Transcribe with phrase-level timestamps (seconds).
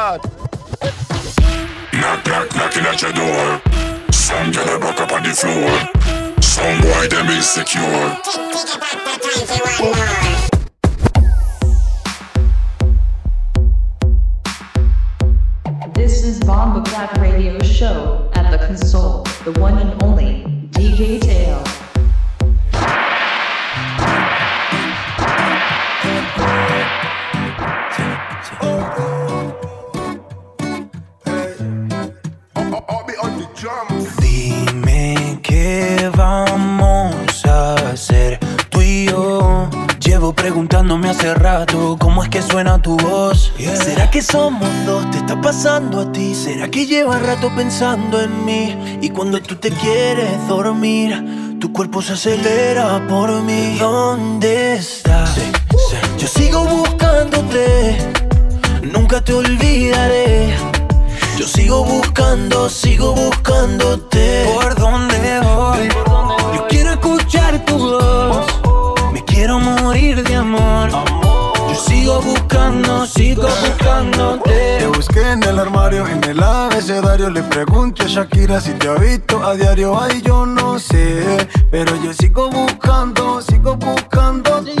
[0.00, 0.24] that.
[1.92, 3.60] Knock, knock, knocking at your door.
[4.10, 5.72] Some girl back up on the floor.
[6.40, 8.16] Some boy them insecure.
[15.94, 21.49] This is Bomba Clap Radio Show at the console, the one and only DJ Tail.
[42.60, 43.50] Suena tu voz.
[43.56, 45.10] ¿Será que somos dos?
[45.10, 46.34] ¿Te está pasando a ti?
[46.34, 48.98] ¿Será que llevas rato pensando en mí?
[49.00, 53.78] Y cuando tú te quieres dormir, tu cuerpo se acelera por mí.
[53.78, 55.36] ¿Dónde estás?
[56.18, 57.96] Yo sigo buscándote,
[58.92, 60.54] nunca te olvidaré.
[61.38, 64.44] Yo sigo buscando, sigo buscándote.
[64.52, 65.88] ¿Por dónde voy?
[66.56, 68.46] Yo quiero escuchar tu voz.
[69.14, 71.29] Me quiero morir de amor.
[71.70, 74.78] Yo sigo buscando, sigo buscándote.
[74.80, 77.30] Te busqué en el armario, en el abecedario.
[77.30, 79.96] Le pregunto a Shakira si te ha visto a diario.
[79.96, 84.74] Ay, yo no sé, pero yo sigo buscando, sigo buscándote.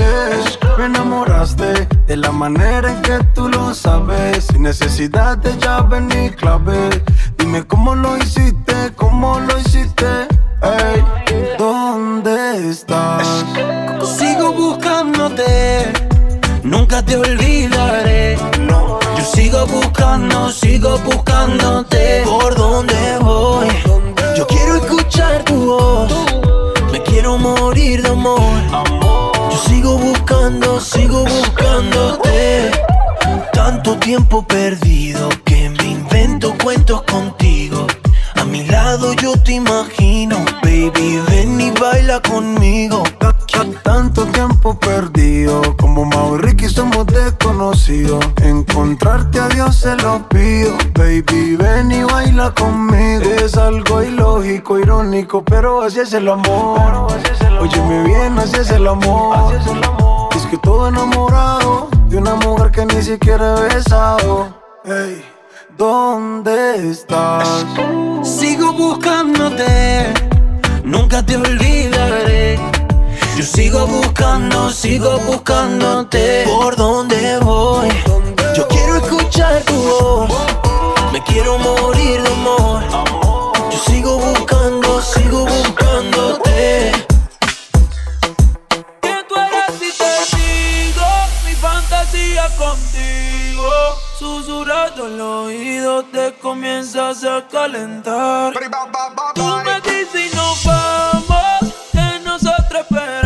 [0.78, 4.46] Me enamoraste de la manera en que tú lo sabes.
[4.46, 7.04] Sin necesidad de llave ni clave.
[7.38, 10.26] Dime cómo lo hiciste, cómo lo hiciste.
[10.60, 13.44] Ey, ¿dónde estás?
[14.02, 15.92] Sigo buscándote,
[16.70, 18.36] nunca te olvidaré.
[18.36, 22.22] Yo sigo buscando, sigo buscándote.
[22.24, 23.68] ¿Por dónde voy?
[24.36, 26.12] Yo quiero escuchar tu voz.
[26.92, 28.40] Me quiero morir de amor.
[29.50, 32.70] Yo sigo buscando, sigo buscándote.
[33.52, 37.86] Tanto tiempo perdido que me invento cuentos contigo.
[38.36, 43.02] A mi lado yo te imagino, baby, ven y baila conmigo.
[43.82, 48.24] Tanto tiempo perdido, como Mau y Ricky somos desconocidos.
[48.42, 53.24] Encontrarte a Dios se lo pido, baby, ven y baila conmigo.
[53.44, 57.08] Es algo ilógico, irónico, pero así es el amor.
[57.60, 59.52] Óyeme bien, así es el amor.
[60.36, 64.54] Es que todo enamorado de una mujer que ni siquiera he besado.
[64.84, 65.24] Ey,
[65.76, 67.66] ¿dónde estás?
[68.22, 70.12] Sigo buscándote,
[70.84, 72.79] nunca te olvidaré.
[73.40, 76.44] Yo sigo buscando, sigo buscándote.
[76.44, 77.88] ¿Por dónde voy?
[78.54, 80.30] Yo quiero escuchar tu voz.
[81.10, 82.82] Me quiero morir de amor.
[83.70, 86.92] Yo sigo buscando, sigo buscándote.
[89.00, 91.06] Que tú eres te digo
[91.46, 93.70] mi fantasía contigo.
[94.18, 98.52] Susurrando el oído te comienzas a calentar.
[99.34, 103.19] Tú me dices y nos vamos, que nosotros esperamos.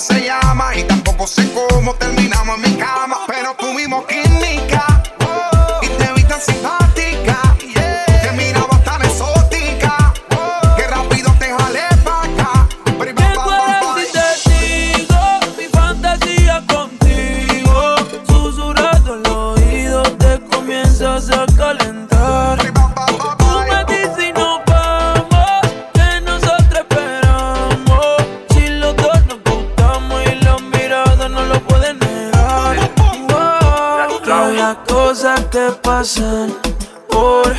[0.00, 3.18] Se llama y tampoco sé cómo terminamos en mi cama.
[3.26, 4.97] Pero tuvimos química
[35.98, 36.54] pasan
[37.08, 37.52] por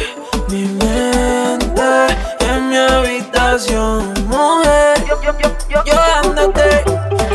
[0.50, 1.91] mi mente
[2.39, 5.03] en mi habitación, mujer.
[5.86, 6.86] Yo dándote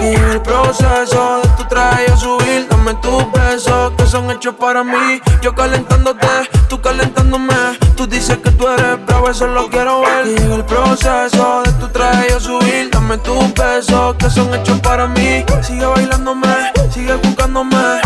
[0.01, 4.55] y en el proceso de tu traje a subir, dame tus besos que son hechos
[4.55, 5.21] para mí.
[5.43, 6.27] Yo calentándote,
[6.71, 7.55] tú calentándome.
[7.97, 10.27] Tú dices que tú eres bravo, eso lo quiero ver.
[10.27, 14.81] Y en el proceso de tu traje a subir, dame tus besos que son hechos
[14.81, 15.45] para mí.
[15.61, 18.04] Sigue bailándome, sigue buscándome.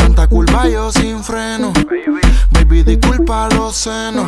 [0.00, 1.74] Tanta culpa yo sin freno.
[2.52, 4.26] Baby, disculpa los senos.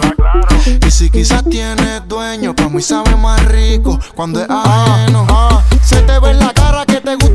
[0.87, 5.27] Y si quizás tienes dueño, pa' mí sabe más rico cuando es ajeno.
[5.83, 7.32] Se te ve en la cara que te gusta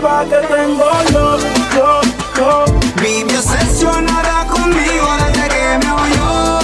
[0.00, 1.36] que tengo yo,
[1.76, 2.00] yo,
[2.36, 2.64] yo.
[3.02, 6.60] Vive obsesionada conmigo desde que me oyó.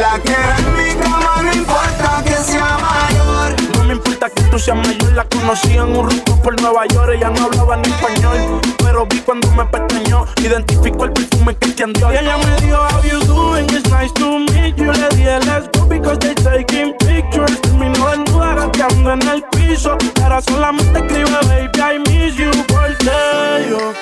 [0.00, 3.76] La que en mi cama no importa que sea mayor.
[3.76, 7.12] No me importa que tú seas mayor, la conocí en un rooftop por Nueva York.
[7.14, 10.24] Ella no hablaba ni español, pero vi cuando me pestañó.
[10.40, 12.10] Identificó el perfume que te andió.
[12.10, 13.66] Y ella me dijo, How you doing?
[13.66, 14.92] It's nice to meet you.
[14.92, 17.61] Le dije, Let's go because they taking pictures.
[17.72, 19.96] Terminó desnuda gateando en el piso.
[20.22, 22.50] Ahora solamente escribe, Baby, I miss you.
[22.68, 23.94] Porque yo.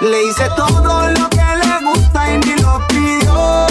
[0.00, 3.66] Le hice todo lo que le gusta y ni lo pidió.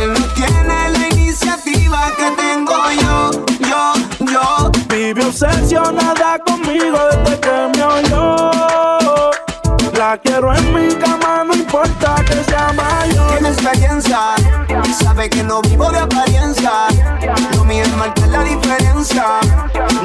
[0.00, 3.30] Él no tiene la iniciativa que tengo yo,
[3.60, 3.92] yo,
[4.32, 4.70] yo.
[4.88, 8.99] Vive obsesionada conmigo desde que me oyó.
[10.18, 13.30] Quiero en mi cama, no importa que sea mayor.
[13.30, 14.34] Tiene experiencia,
[14.98, 16.88] sabe que no vivo de apariencia.
[17.54, 19.24] Lo mío es marcar la diferencia.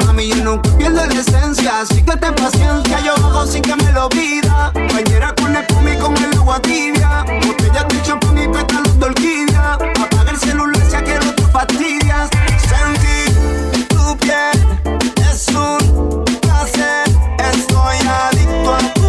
[0.05, 2.99] Mami, yo nunca pierdo la esencia, así que ten paciencia.
[2.99, 4.71] Yo bajo sin que me lo pida.
[4.93, 7.25] Bañera con espuma y con el agua tibia.
[7.47, 9.73] Botella de champán y pétalos de orquídea.
[9.73, 12.29] Apaga el celular si que no fastidias.
[12.69, 14.79] Sentí tu piel,
[15.31, 17.09] es un placer.
[17.39, 19.04] Estoy adicto a tu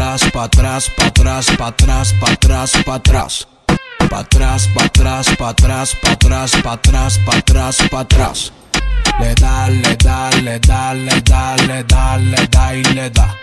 [0.00, 3.46] atrás, pa' atrás, pa' atrás, pa' atrás, pa' atrás, pa' atrás,
[4.08, 4.66] pa' atrás.
[4.74, 8.52] Pa' atrás, pa' atrás, pa' atrás, pa' atrás, pa' atrás, pa' atrás.
[9.20, 13.36] Le da, le da, le da, le da, le da, le da y le da.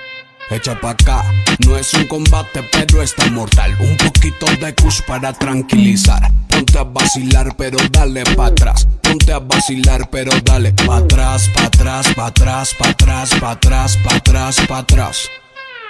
[0.49, 1.23] Echa pa' acá,
[1.59, 3.75] no es un combate, pero está mortal.
[3.79, 6.31] Un poquito de kush para tranquilizar.
[6.49, 8.87] Ponte a vacilar, pero dale pa' atrás.
[9.03, 13.97] Ponte a vacilar, pero dale pa' atrás, pa' atrás, pa' atrás, pa' atrás, pa' atrás,
[14.03, 14.67] pa' atrás, pa' atrás.
[14.67, 15.29] Pa' atrás,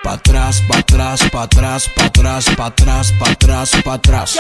[0.04, 2.66] pa' atrás, pa' atrás, pa' atrás, pa' atrás, pa'
[3.32, 4.40] atrás, pa' atrás.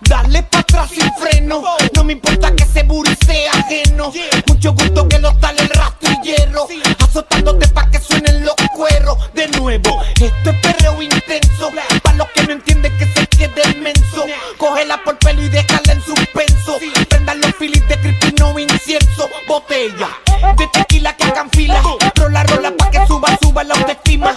[0.00, 1.62] Dale pa' atrás sin freno.
[1.94, 4.12] No me importa que ese booty sea ajeno.
[4.46, 6.66] Mucho gusto que lo sale el rastrillero.
[6.98, 9.16] Azotándote pa' que suenen los cueros.
[9.34, 11.70] De nuevo, esto es perreo intenso.
[12.02, 14.24] Pa' los que no entienden que se quede inmenso.
[14.58, 16.78] Cógela por pelo y déjala en suspenso.
[17.08, 19.28] Prendan los filis de creepy, no incienso.
[19.46, 20.08] Botella
[20.56, 21.80] de tequila que hagan fila.
[22.16, 24.34] Rola, rola pa' que suba, suba la autoestima.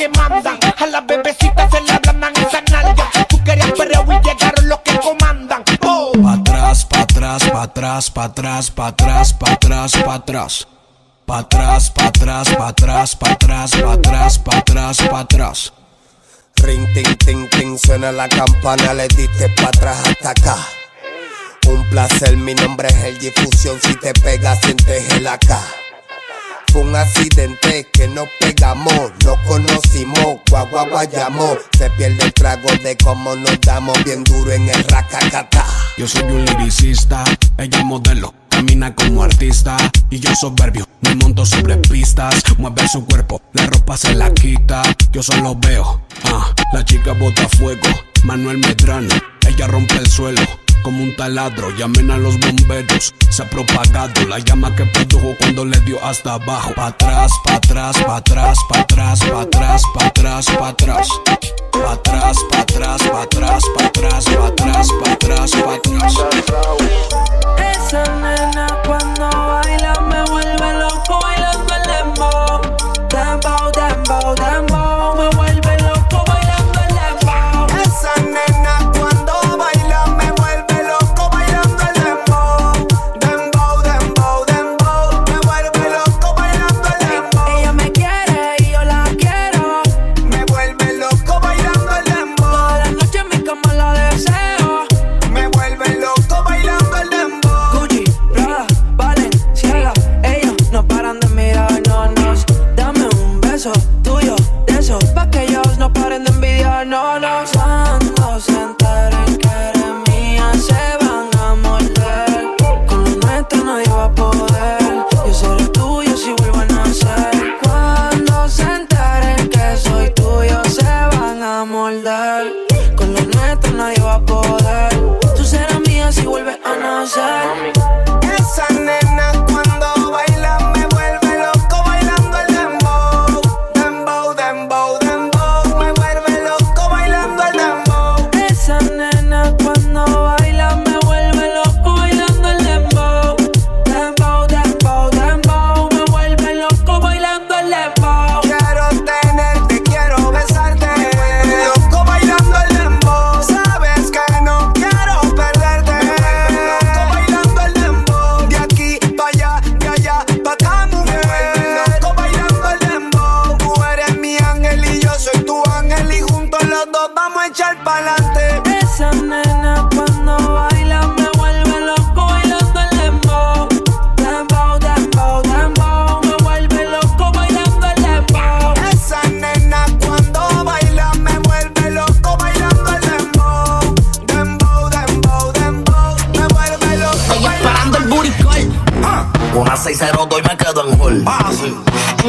[0.00, 0.58] Que mandan.
[0.78, 3.10] A las bebecitas se le ablandan esa nalga.
[3.28, 5.62] Tú querías perreo y llegaron los que comandan.
[5.82, 6.12] Oh.
[6.22, 10.68] Pa' atrás, pa' atrás, pa' atrás, pa' atrás, pa' atrás, pa' atrás, pa' atrás.
[11.26, 15.72] Pa' atrás, pa' atrás, pa' atrás, pa' atrás, pa' atrás, pa' atrás, pa' atrás.
[17.84, 20.56] Suena la campana, le diste pa' atrás hasta acá.
[21.66, 25.60] Un placer, mi nombre es el difusión, si te pegas sientes el acá.
[26.72, 31.56] Fue un accidente que nos pegamos, nos conocimos, guagua guayamo.
[31.76, 35.64] Se pierde el trago de cómo nos damos bien duro en el racacata.
[35.96, 37.24] Yo soy un lyricista,
[37.58, 39.76] ella modelo camina como artista
[40.10, 44.82] y yo soberbio, me monto sobre pistas, mueve su cuerpo, la ropa se la quita,
[45.12, 47.88] yo solo veo, ah, la chica bota fuego,
[48.24, 49.14] Manuel Medrano,
[49.48, 50.42] ella rompe el suelo,
[50.82, 51.70] como un taladro.
[51.76, 56.34] Llamen a los bomberos, se ha propagado la llama que produjo cuando le dio hasta
[56.34, 56.72] abajo.
[56.74, 61.08] Pa' atrás, pa' atrás, pa' atrás, pa' atrás, pa' atrás, pa' atrás, pa' atrás.
[61.72, 63.89] Pa' atrás, pa' atrás, pa' atrás, pa'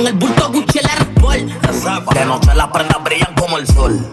[0.02, 1.08] con el bulto Gucci el Air
[2.16, 4.12] De noche las prendas brillan como el sol.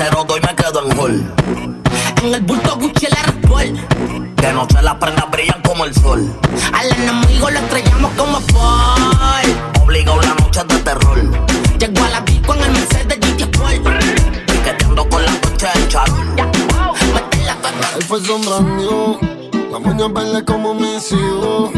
[0.00, 1.34] cero doy me quedo en hall.
[2.22, 3.76] En el bulto Gucci la Red
[4.36, 6.34] De noche las prendas brillan como el sol.
[6.72, 9.82] Al enemigo lo estrellamos como Paul.
[9.82, 11.18] Obligado la noche de terror.
[11.78, 13.82] Llego a la disco en el Mercedes GT Sport.
[14.46, 16.36] Piqueteando con la noche del charol.
[17.94, 19.18] Ahí fue sombra mío.
[19.70, 21.70] La moña verde como mis hijos.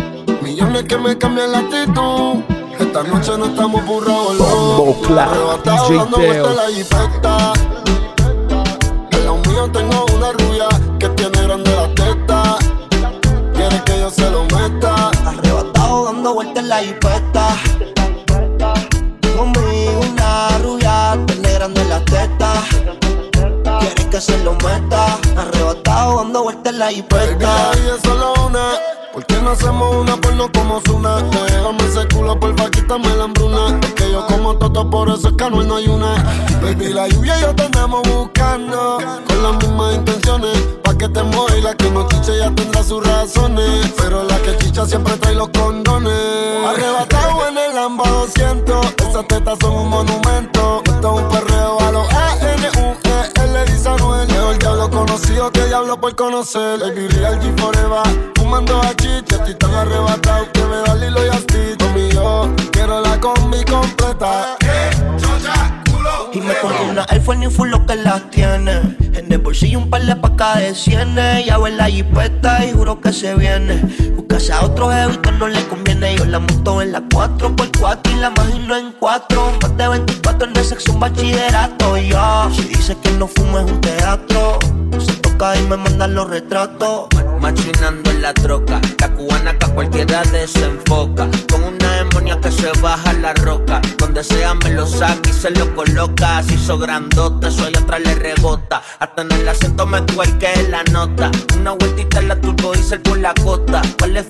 [0.42, 2.44] Millones que me cambian la actitud.
[2.78, 4.44] Esta noche no estamos burrados, no.
[4.44, 7.71] Bombo Clap, DJ Teo
[9.70, 12.58] tengo una rubia que tiene grande la teta.
[13.54, 15.10] Quiere que yo se lo meta.
[15.26, 17.56] Arrebatado dando vueltas en la hipeta.
[19.36, 22.52] Conmigo una rubia tiene grande la teta.
[23.80, 25.18] Quiere que se lo meta.
[25.36, 27.70] Arrebatado dando vueltas en la hipeta.
[27.84, 28.70] Y es solo una.
[29.12, 31.22] ¿Por qué no hacemos una porno como Zuna?
[31.22, 33.78] Déjame ese culo, porfa, quítame la hambruna
[34.28, 36.14] como toto, por eso es que no hay una.
[36.62, 38.98] Baby, la lluvia y yo te andamos buscando.
[39.26, 43.06] Con las mismas intenciones, pa' que te y la que no chiche ya tendrá sus
[43.06, 43.92] razones.
[43.96, 46.12] Pero la que chicha siempre trae los condones.
[46.66, 50.82] Arrebatado en el Lamba 200, esas tetas son un monumento.
[50.84, 51.81] Esto es un perreo
[55.12, 56.80] conocido que diablo por conocer.
[56.80, 58.32] Baby, real G forever.
[58.34, 61.76] Fumando a chicha, estoy tan arrebatado que me da Lilo y Asti.
[61.78, 64.56] Conmigo, quiero la combi completa.
[66.32, 68.96] Y me compro una Air Force Full lo que las tiene.
[69.12, 71.44] En el bolsillo un par de pacas de cienes.
[71.44, 73.82] Ya en la jipeta y juro que se viene.
[74.16, 76.16] Buscas a otro jefe que no le conviene.
[76.16, 79.52] Yo la monto en la 4x4 y la imagino en 4.
[79.60, 81.98] Más de 24 en el sexo un bachillerato.
[81.98, 84.58] Yo, si dice que no fumo es un teatro.
[85.32, 87.08] Se toca y me mandan los retratos.
[87.40, 91.26] Machinando en la troca, la cubana que a cualquiera desenfoca.
[91.50, 93.80] Con una demonia que se baja la roca.
[93.98, 96.38] Donde sea me lo saca y se lo coloca.
[96.38, 98.82] Así hizo grandote, soy atrás le rebota.
[98.98, 100.04] Hasta en el acento me
[100.38, 101.30] que la nota.
[101.58, 103.82] Una vueltita en la turbo y por la costa.
[103.98, 104.26] ¿Cuál es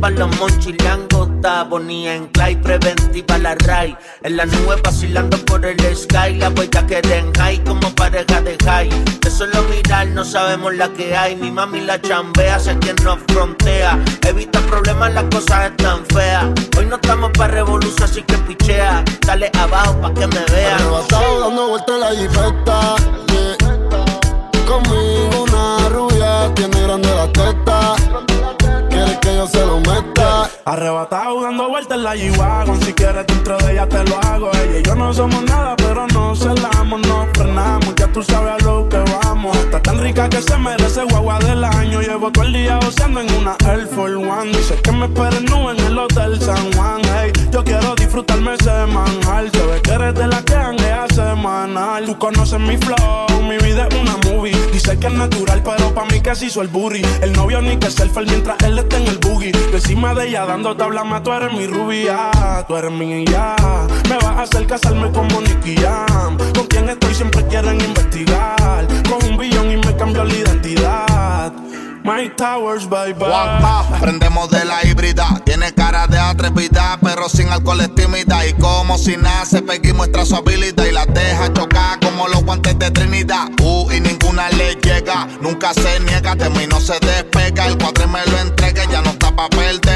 [0.00, 1.64] para los monchis langota?
[1.64, 3.96] Bonía en clay, preventiva la ray.
[4.22, 6.34] En la nube vacilando por el sky.
[6.38, 8.90] La huella que den high como pareja de high.
[9.20, 11.34] De solo mirar no sabemos la que hay.
[11.34, 13.98] Mi mami la chambea, sé quien nos frontea.
[14.26, 16.46] Evita problemas, las cosas están feas.
[16.78, 19.04] Hoy no estamos para revolución, así que pichea.
[19.26, 20.76] Dale abajo pa' que me vea.
[20.76, 22.96] Arrebatado dando vueltas la jipeta.
[23.32, 23.56] yeah.
[24.68, 27.96] Conmigo una rubia tiene grande la teta.
[28.88, 29.65] Quiere que yo se lo
[30.64, 32.82] Arrebatado dando vueltas en la G-Wagon.
[32.82, 34.50] Si quieres dentro de ella te lo hago.
[34.52, 38.64] Ella y yo no somos nada pero no celamos No frenamos, ya tú sabes a
[38.64, 39.56] lo que vamos.
[39.58, 42.00] Está tan rica que se merece guagua del año.
[42.00, 44.50] Llevo todo el día goceando en una Air Force One.
[44.50, 47.00] Dice que me esperen nu en el Hotel San Juan.
[47.04, 49.48] Hey, yo quiero disfrutarme ese manjar.
[49.52, 52.06] Se ve que eres de la que hanguea semanal.
[52.06, 54.56] Tú conoces mi flow, mi vida es una movie.
[54.72, 57.02] Dice que es natural pero pa' mí que se hizo el booty.
[57.22, 60.74] El novio ni que selfie mientras él está en el boogie Encima de ella dando
[60.74, 62.30] tabla más, tú eres mi rubia,
[62.66, 63.54] tú eres mi ya.
[64.08, 66.38] Me vas a hacer casarme como Nicky Jam.
[66.54, 68.86] Con quien estoy siempre quieren investigar.
[69.06, 71.52] Con un billón y me cambio la identidad.
[72.06, 73.98] My Towers, bye bye.
[74.00, 75.42] Prendemos de la híbrida.
[75.44, 78.46] Tiene cara de atrevida, pero sin alcohol es tímida.
[78.46, 82.78] Y como si nace, Peggy muestra su habilidad y la deja chocar como los guantes
[82.78, 83.48] de Trinidad.
[83.60, 86.36] Uh, y ninguna le llega, nunca se niega.
[86.36, 87.66] De mí no se despega.
[87.66, 88.55] El cuadre me lo entrega,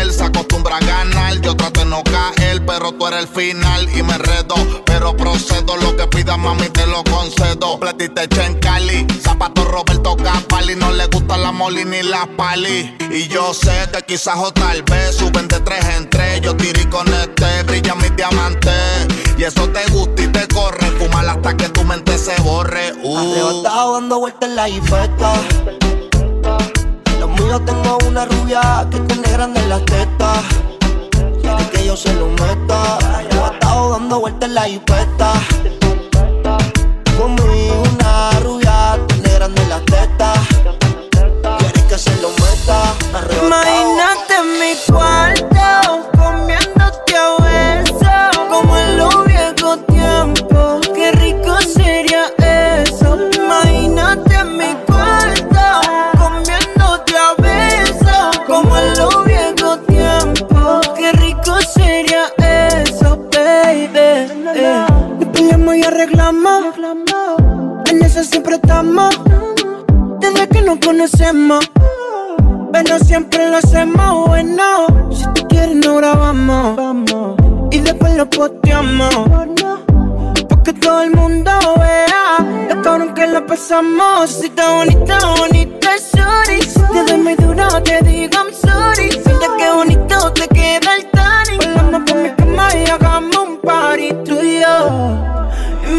[0.00, 0.12] perder.
[0.12, 1.40] Se acostumbra a ganar.
[1.40, 4.54] Yo trato de no caer, pero tú eres el final y me redo.
[4.84, 7.78] Pero procedo, lo que pida mami te lo concedo.
[7.78, 10.76] Platita hecha en Cali, zapato Roberto Capali.
[10.76, 12.96] No le gusta la molina y la pali.
[13.10, 16.40] Y yo sé que quizás o tal vez suben de tres en tres.
[16.40, 18.70] Yo tiré con este, brilla mi diamante.
[19.38, 20.90] Y eso te gusta y te corre.
[20.98, 22.92] Fumar hasta que tu mente se borre.
[23.02, 23.62] Uh.
[23.62, 25.34] Dando vueltas en la jipeta.
[27.20, 30.38] Lo mío tengo una rubia que tiene grande las tetas.
[31.42, 32.96] Quiere que yo se lo meta.
[33.18, 35.32] Arrebatado dando vueltas en la jipeta.
[37.18, 40.38] Conmigo una rubia tiene grande las tetas.
[41.58, 42.94] Quiere que se lo meta.
[43.12, 43.46] Arrebatado.
[43.46, 45.59] Imagínate mi cuarto
[68.70, 69.20] estamos.
[70.20, 71.70] Desde que nos conocemos.
[72.72, 74.86] Pero siempre lo hacemos bueno.
[75.10, 77.36] Si tú quieres, no grabamos.
[77.72, 79.12] Y después lo posteamos.
[80.48, 84.30] Porque todo el mundo vea lo cabrón que lo pasamos.
[84.30, 86.62] Si está bonita, bonita, sorry.
[86.62, 89.10] Si te doy muy duro, te digo I'm sorry.
[89.26, 91.58] Mira qué bonito te queda el tanning.
[91.74, 95.39] Volamos por mi cama y hagamos un party tú y yo.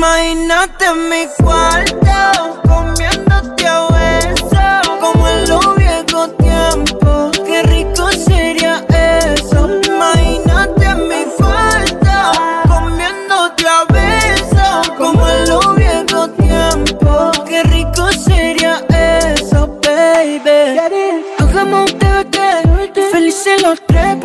[0.02, 7.40] Imagínate en mi cuarto comiéndote a besos como en los viejos tiempos.
[7.46, 9.70] Qué rico sería eso.
[9.86, 12.18] Imagínate en mi cuarto
[12.68, 17.40] comiéndote a besos como en los viejos tiempos.
[17.48, 21.24] Qué rico sería eso, baby.
[21.38, 24.16] Hagamos un TBT, felices los tres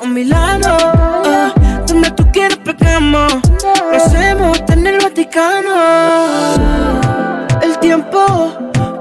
[0.00, 0.76] un milagro.
[0.76, 1.54] Uh, ah,
[1.86, 3.32] donde tú quieres pecamos,
[3.90, 5.74] lo hacemos en el Vaticano.
[7.62, 8.52] El tiempo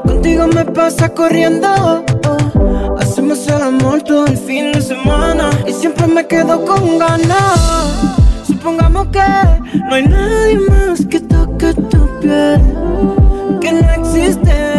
[0.06, 1.68] contigo me pasa corriendo.
[1.68, 7.60] Ah, hacemos el amor todo el fin de semana y siempre me quedo con ganas.
[8.46, 9.20] Supongamos que
[9.88, 12.62] no hay nadie más que toque tu piel,
[13.62, 14.77] que no existe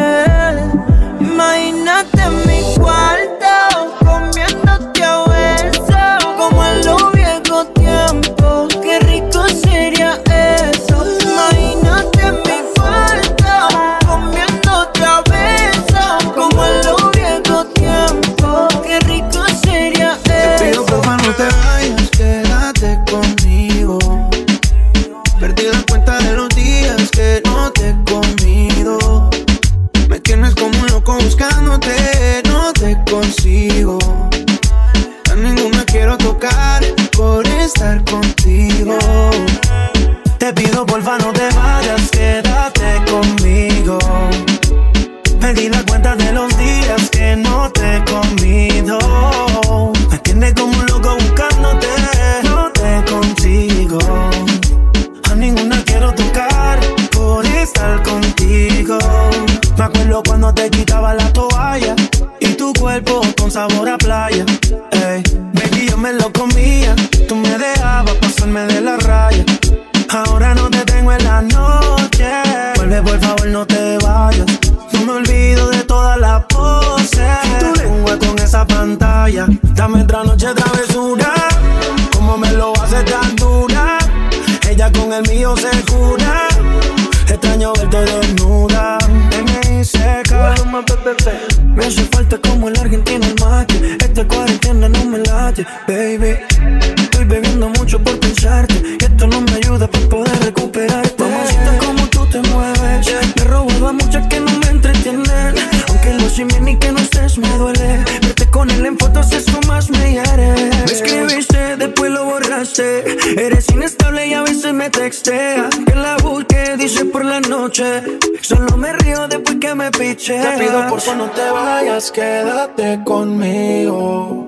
[115.23, 115.69] textea.
[115.87, 118.03] Que la busque, dice por la noche.
[118.41, 120.41] Solo me río después que me piche.
[120.41, 124.47] Te pido por favor no te vayas, quédate conmigo.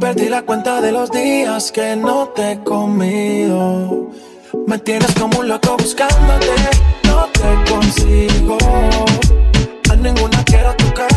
[0.00, 4.10] Perdí la cuenta de los días que no te he comido.
[4.66, 6.54] Me tienes como un loco buscándote,
[7.04, 8.58] no te consigo.
[9.90, 11.08] A ninguna quiero tocar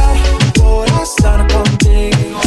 [0.56, 2.40] por estar contigo.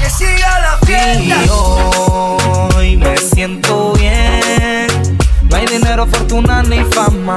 [0.00, 1.44] Que siga la fiesta.
[1.44, 4.31] Y hoy me siento bien.
[5.62, 7.36] Hay dinero, fortuna ni fama.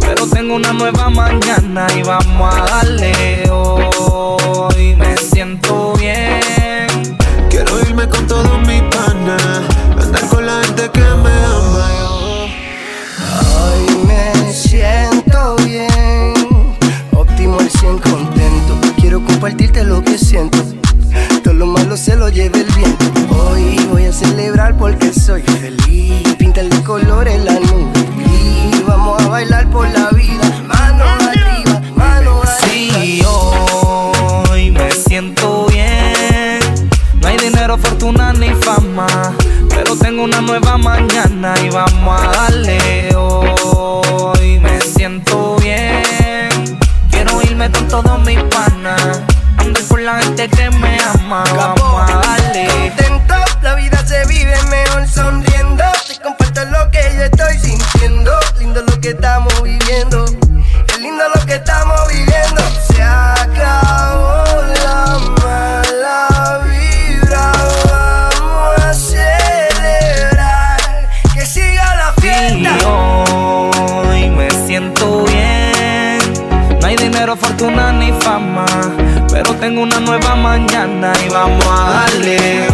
[0.00, 3.48] Pero tengo una nueva mañana y vamos a darle.
[3.52, 6.40] Hoy me siento bien.
[7.50, 9.62] Quiero irme con todos mis panas,
[9.96, 11.88] andar con la gente que me ama.
[13.54, 16.34] Hoy me siento bien,
[17.12, 18.80] óptimo al 100 contento.
[18.96, 20.58] Quiero compartirte lo que siento.
[21.44, 23.04] Todo lo malo se lo lleve el viento.
[23.30, 26.31] Hoy voy a celebrar porque soy feliz.
[26.82, 27.92] Píntale colores la nube.
[28.26, 30.44] Y vamos a bailar por la vida.
[30.66, 32.56] Mano arriba, mano arriba.
[32.62, 36.58] Sí, hoy me siento bien.
[37.20, 39.06] No hay dinero, fortuna ni fama.
[39.68, 43.14] Pero tengo una nueva mañana y vamos a darle.
[43.14, 46.78] Hoy me siento bien.
[47.10, 49.20] Quiero irme con todos mis panas.
[49.58, 51.44] Andar con la gente que me ama.
[51.56, 53.01] Vamos a darle.
[59.92, 60.24] Viviendo.
[61.00, 62.62] Lindo lo que estamos viviendo.
[62.88, 64.44] Se acabó
[64.84, 67.52] la mala vibra.
[67.90, 70.80] Vamos a celebrar.
[71.34, 72.88] Que siga la fiesta.
[72.88, 76.18] Hoy me siento bien.
[76.80, 78.64] No hay dinero, fortuna ni fama.
[79.30, 82.71] Pero tengo una nueva mañana y vamos a darle.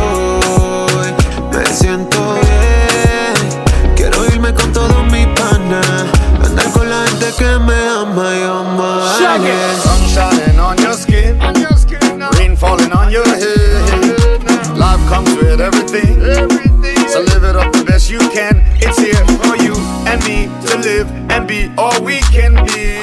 [15.94, 18.62] Everything, so live it up the best you can.
[18.76, 19.74] It's here for you
[20.06, 22.98] and me to live and be all we can be.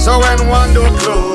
[0.00, 1.31] So when one door closes,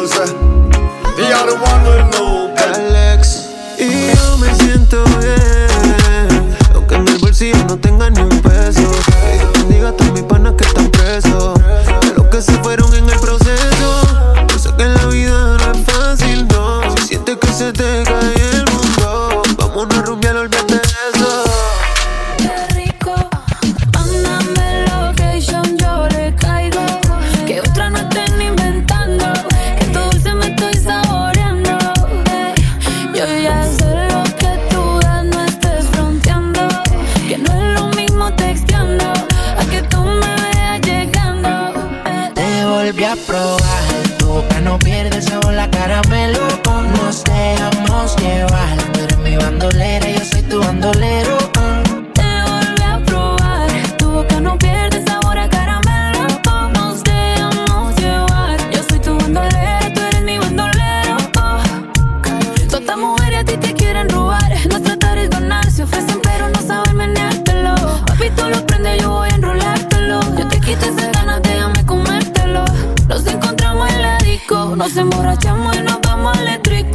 [74.87, 76.47] Nos emborrachamos y nos vamos al.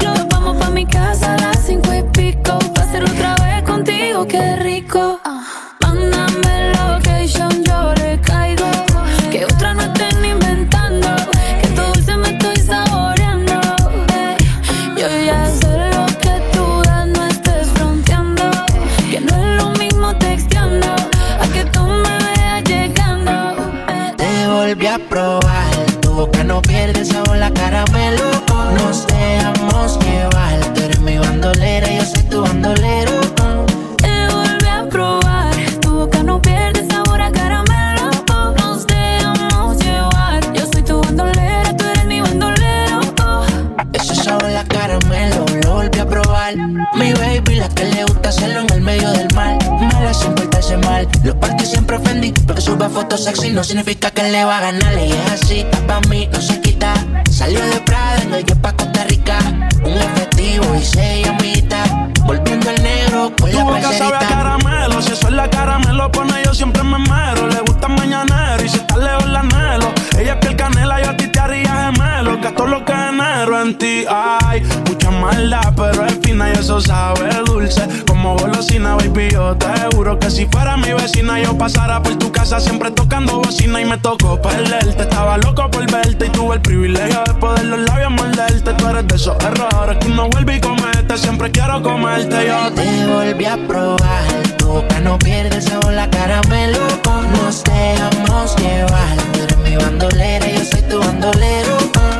[0.02, 2.58] Nos vamos pa' mi casa a las cinco y pico.
[2.74, 5.20] Pa' hacerlo otra vez contigo, qué rico.
[52.92, 54.94] Fotos sexy no significa que le va a ganar.
[54.98, 56.92] Y es así, pa' mí no se quita.
[57.30, 59.38] Salió de Prada, no yo pa' Costa Rica.
[59.82, 62.10] Un efectivo y se llamita.
[62.26, 66.12] Volviendo el negro con Tu la boca sabe a caramelo, si eso es la caramelo
[66.12, 67.48] pone yo siempre me mero.
[67.48, 69.92] Le gusta mañanero y si está lejos la anhelo.
[70.18, 72.40] Ella es piel canela, yo a ti te haría gemelo.
[72.40, 74.41] Que todo lo que genero en ti mucha
[75.76, 77.82] pero es fina y eso sabe dulce.
[78.06, 82.32] Como golosina, baby, yo te juro que si fuera mi vecina yo pasara por tu
[82.32, 85.02] casa siempre tocando bocina y me tocó perderte.
[85.02, 88.72] Estaba loco por verte y tuve el privilegio de poder los labios morderte.
[88.74, 91.16] Tú eres de esos errores que uno vuelve y comete.
[91.16, 92.72] Siempre quiero comerte yo.
[92.72, 94.24] Te volví a probar.
[94.58, 96.80] Tu boca no pierde sabor la caramelo.
[97.32, 99.16] Nos dejamos llevar.
[99.32, 102.11] Tú eres mi bandolera, yo soy tu bandolero.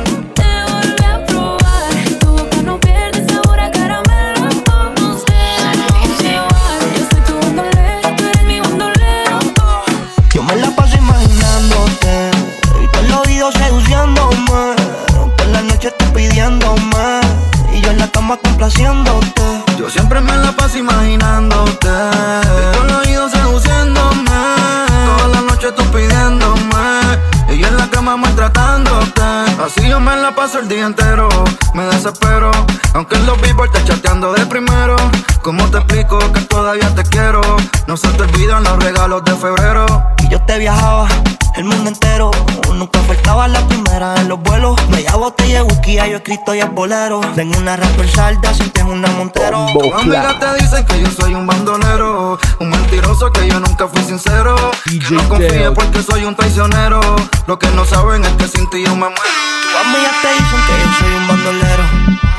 [30.53, 31.29] Paso el día entero.
[31.73, 32.51] Me desespero.
[32.93, 34.95] Aunque en los billboards te chateando de primero.
[35.41, 37.41] ¿Cómo te explico que todavía te quiero?
[37.87, 39.85] No se te olvidan los regalos de febrero.
[40.19, 41.07] Y yo te viajaba
[41.55, 42.31] el mundo entero.
[42.73, 44.75] Nunca faltaba la primera en los vuelos.
[44.89, 47.21] Media botella de whisky, ya yo escrito y el bolero.
[47.35, 49.67] Tengo una rapper salda, sientes una montero.
[49.73, 54.03] Tus amigas te dicen que yo soy un bandolero, un mentiroso que yo nunca fui
[54.03, 54.55] sincero.
[54.83, 56.99] Que no confíe porque soy un traicionero.
[57.47, 59.15] Lo que no saben es que sin ti yo me muero.
[59.15, 61.83] Tus amigas te dicen que yo soy un bandolero.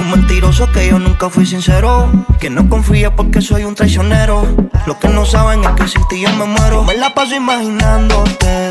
[0.00, 2.10] Un mentiroso que yo nunca fui sincero.
[2.40, 4.44] Que no confía porque soy un traicionero.
[4.86, 6.82] Lo que no saben es que sin ti yo me muero.
[6.84, 8.70] Me la paso imaginándote.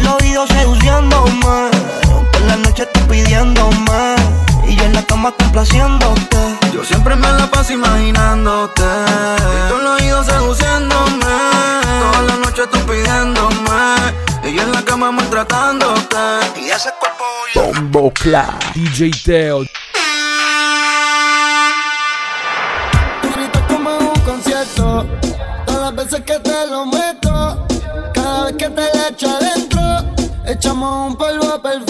[0.00, 1.70] El oído seduciéndome.
[2.32, 4.16] Por la noche estoy pidiéndome.
[4.66, 6.38] Y yo en la cama complaciéndote.
[6.72, 8.82] Yo siempre me la paso imaginándote.
[8.82, 11.34] Y con los oídos seduciéndome.
[12.00, 13.80] Toda la noche tú pidiéndome.
[14.44, 16.16] Y yo en la cama maltratándote.
[16.56, 19.58] Y ese cuerpo Bombo Cla, DJ Teo.
[23.34, 25.06] Grito como en un concierto.
[25.66, 27.66] Todas las veces que te lo meto.
[28.14, 29.69] Cada vez que te le echo adentro.
[30.62, 31.89] Echamos un polvo perfecto.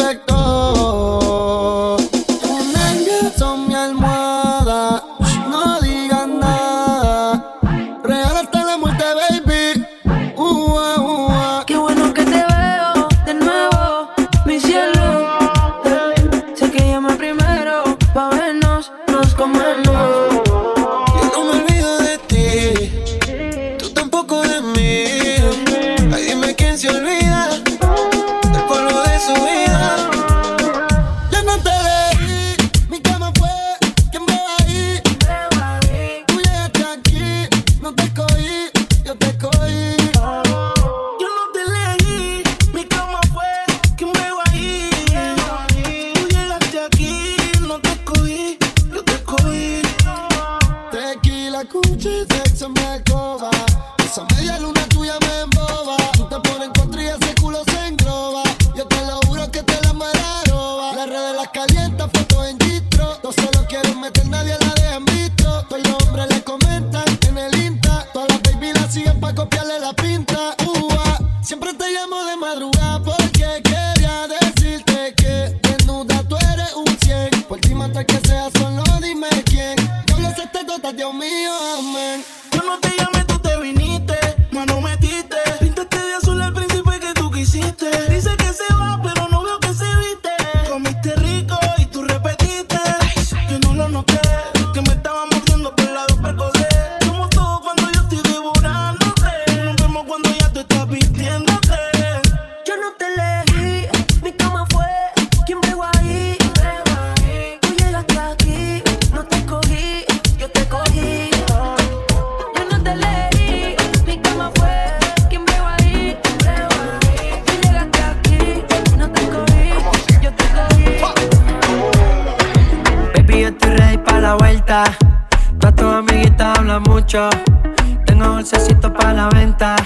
[129.21, 129.77] La venta.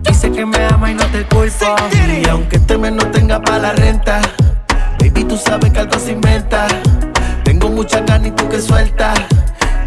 [0.00, 1.76] Dice que me ama y no te culpo.
[2.22, 4.20] Y aunque este mes no tenga para la renta,
[4.98, 6.66] baby, tú sabes que algo se inventa.
[7.44, 9.18] Tengo mucha ganas y tú que sueltas.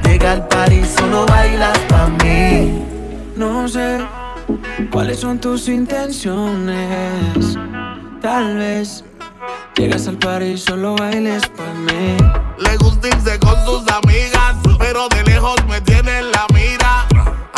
[0.04, 2.84] Llega al París, solo bailas pa' mí.
[3.36, 4.00] No sé
[4.92, 7.58] cuáles son tus intenciones.
[8.22, 9.04] Tal vez
[9.76, 12.16] llegas al par y solo bailes pa' mí.
[12.58, 17.08] Le gusta irse con sus amigas, pero de lejos me tiene en la mira.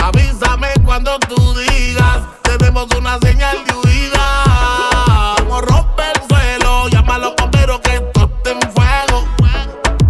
[0.03, 5.35] Avísame cuando tú digas, tenemos una señal de huida.
[5.37, 9.27] Como rompe el suelo, llama a los bomberos que esto en fuego.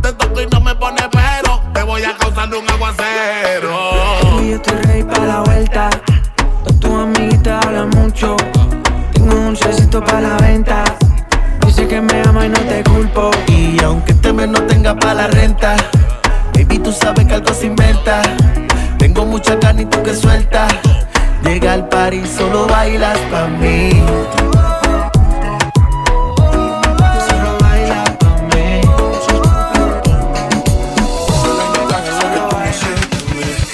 [0.01, 3.91] Te toco y no me pone pero, te voy a causar un aguacero.
[4.23, 5.89] Baby, yo estoy ready para la vuelta.
[6.63, 8.35] Todas tus amiguitas hablan mucho.
[9.13, 10.83] Tengo un dulcecito para la venta.
[11.65, 13.31] Dice que me ama y no te culpo.
[13.47, 15.75] Y aunque este mes no tenga para la renta,
[16.53, 18.21] baby, tú sabes que algo se inventa.
[18.99, 20.71] Tengo mucha ganas y tú que sueltas.
[21.43, 23.91] Llega al París, solo bailas pa' mí.
[27.27, 28.81] Solo bailas pa' mí.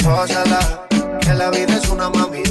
[0.03, 0.59] Gózala,
[1.19, 2.43] que la vida es una mami.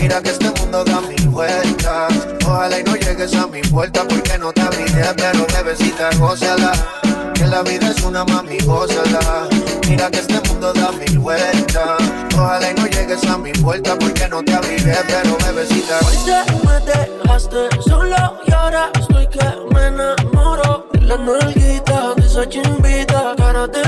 [0.00, 2.21] Mira que este mundo da mil vueltas.
[2.52, 6.72] Ojalá y no llegues a mi puerta porque no te abriré, pero bebecita, gózala.
[7.32, 9.48] Que la vida es una mami, gózala.
[9.88, 11.98] Mira que este mundo da mil vueltas.
[12.36, 15.98] Ojalá y no llegues a mi puerta porque no te abriré, pero bebecita.
[16.06, 16.78] Hoy te me
[17.24, 20.88] dejaste solo y ahora estoy que me enamoro.
[21.00, 23.82] La nalguita de esa chimbita, cara de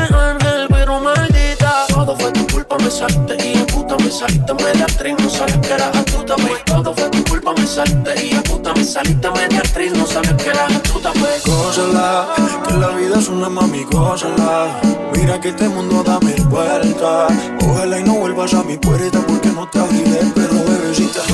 [2.74, 6.64] culpa, me saliste y puta me saliste media actriz, no sabes que eras astuta, pues.
[6.64, 10.48] Todo fue tu culpa, me saliste y puta me saliste media actriz, no sabes que
[10.50, 11.44] eras astuta, pues.
[11.44, 12.28] Gózala,
[12.66, 14.80] que la vida es una mami, gózala.
[15.14, 17.32] Mira que este mundo da mil vueltas.
[17.68, 20.73] Ojalá y no vuelvas a mi puerta porque no te abriré, pero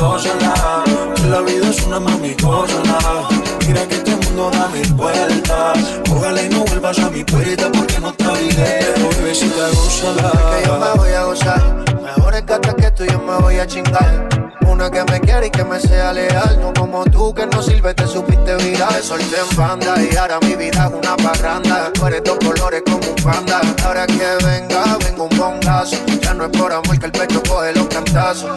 [0.01, 0.85] gózala.
[1.29, 3.29] La vida es una mami, gózala.
[3.67, 6.01] Mira que este mundo da mil vueltas.
[6.11, 10.33] Ojalá y no vuelvas a mi puerta porque no te pero bebecita, gózala.
[10.33, 11.85] que yo me voy a gozar.
[12.03, 14.50] Mejor es que tú yo me voy a chingar.
[14.67, 16.59] Una que me quiere y que me sea leal.
[16.61, 19.03] No como tú que no sirve, te supiste viral.
[19.03, 21.93] Solté en banda y ahora mi vida es una parranda.
[21.93, 23.61] Tú eres dos colores como un panda.
[23.85, 25.97] Ahora que venga, vengo un bongazo.
[26.23, 28.51] Ya no es por amor que el pecho coge los cantazos.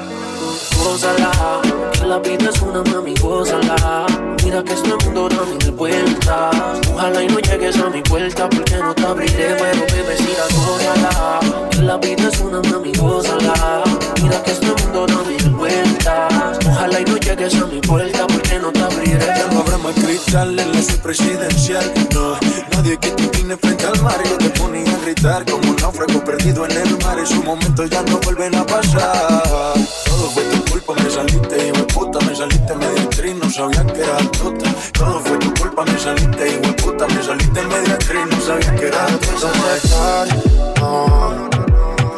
[0.77, 1.61] Gózala,
[1.93, 4.32] que la vida es una mami, gózala.
[4.43, 6.55] Mira que este mundo da mil vueltas.
[6.93, 11.39] Ojalá y no llegues a mi puerta porque no te abriré, pero bebecita, gózala.
[11.71, 13.83] Que la vida es una mami, gózala.
[14.21, 16.32] Mira que este mundo da mil vueltas.
[16.73, 19.19] Ojalá y no llegues a mi puerta porque no te abriré.
[19.19, 21.93] Ya no habrá más cristal en la presidencial.
[22.13, 22.35] No,
[22.71, 24.19] nadie que te incline frente al mar.
[24.27, 27.19] Yo te ponía a gritar como un náufrago perdido en el mar.
[27.19, 29.73] Esos momentos ya no vuelven a pasar.
[30.05, 32.19] Todo fue tu culpa, me saliste, hijo de puta.
[32.25, 34.75] Me saliste media actriz, no sabía que era puta.
[34.93, 37.07] Todo fue tu culpa, me saliste, hijo de puta.
[37.07, 40.25] Me saliste media actriz, no sabía que era puta.
[40.79, 41.49] No,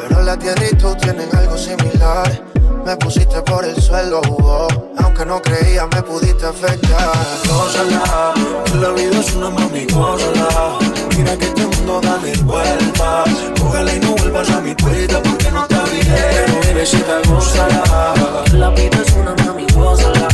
[0.07, 2.41] pero la tierra y tú tienen algo similar.
[2.85, 4.67] Me pusiste por el suelo, oh,
[4.99, 7.15] aunque no creía me pudiste afectar.
[7.47, 8.33] Gózala,
[8.63, 10.77] que la vida es una mami, gózala.
[11.17, 13.29] Mira que este mundo da mil vueltas.
[13.59, 16.45] Ojalá y no vuelvas a mi puerta porque no te abriré.
[16.45, 18.13] Pero bebecita, gózala.
[18.45, 20.27] Que la vida es una mami, gózala.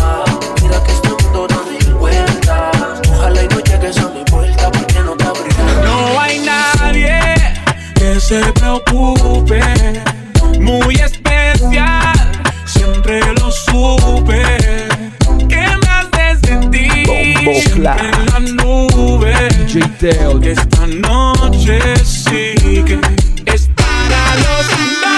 [0.62, 3.02] Mira que este mundo da mil vueltas.
[3.14, 5.84] Ojalá y no llegues a mi puerta porque no te abriré.
[5.86, 7.22] No hay nadie
[7.95, 9.62] que se preocupe,
[10.60, 12.11] muy especial,
[13.12, 14.41] siempre lo supe.
[15.49, 19.34] Que me haces sentir siempre en la nube.
[19.68, 22.99] Que esta noche sí que
[23.45, 24.68] es para los
[25.01, 25.14] dos.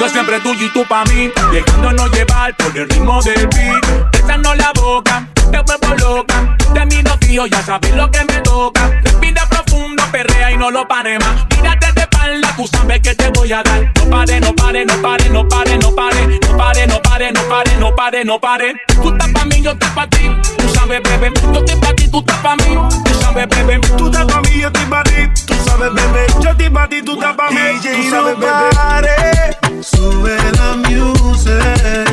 [0.00, 1.30] Yo siempre tuyo y tú pa' mí.
[1.52, 4.12] Dejándonos llevar por el ritmo del beat.
[4.12, 6.56] Besando la boca, te vuelvo loca.
[6.72, 8.90] Te miro fijo, ya sabes lo que me toca.
[9.04, 11.46] Respira profundo, perrea y no lo pare más.
[11.56, 11.97] Mírate
[12.28, 13.92] espalda, tú sabes que te voy a dar.
[13.96, 16.26] No pare, no pare, no pare, no pare, no pare.
[16.26, 18.74] No pare, no pare, no pare, no pare, no pare.
[19.02, 20.30] Tú estás pa' mí, yo estoy pa' ti.
[20.58, 21.32] Tú sabes, bebé.
[21.52, 22.78] Yo estoy pa' ti, tú estás pa' mí.
[23.04, 23.80] Tú sabes, bebé.
[23.96, 25.44] Tú estás pa' mí, yo estoy pa' ti.
[25.46, 26.26] Tú sabes, bebé.
[26.40, 27.56] Yo estoy pa' ti, tú estás pa' mí.
[27.82, 29.82] Tú sabes, bebé.
[29.82, 32.12] Sube la music,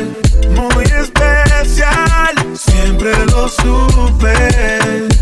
[0.54, 2.34] muy especial.
[2.54, 5.15] Siempre lo supe.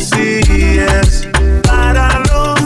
[0.00, 1.28] Es
[1.62, 2.60] para los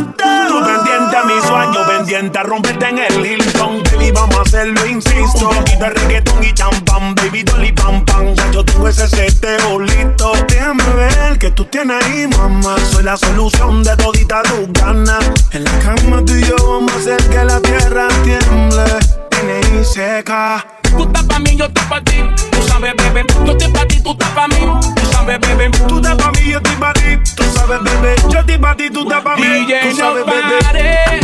[0.49, 3.83] Tú pendiente a mi sueño, pendiente a romperte en el Hilton.
[3.85, 5.49] Baby, vamos a hacerlo, insisto.
[5.49, 8.35] Un poquito de reggaetón y champán, baby, dolly pam pam.
[8.35, 10.33] Ya yo tengo ese seteo listo.
[10.49, 12.77] Déjame ver que tú tienes ahí, mamá.
[12.91, 15.25] Soy la solución de todita tus ganas.
[15.53, 18.85] En la cama tú y yo vamos a hacer que la tierra tiemble.
[19.31, 20.67] Tiene y seca.
[20.83, 22.60] Tú estás pa' mí, yo estoy pa' ti.
[22.81, 23.27] Sabes, bebé.
[23.45, 24.57] Yo estoy pa' ti, tú estás pa' mí.
[24.97, 25.71] Tú sabes, bebé.
[25.87, 27.19] Tú estás pa' mí, yo estoy pa' ti.
[27.37, 28.15] Tú sabes, bebé.
[28.31, 29.43] Yo estoy pa' ti, tú estás pa' mí.
[29.43, 30.59] DJ, Tú no sabes, bebé.
[30.65, 31.21] pare.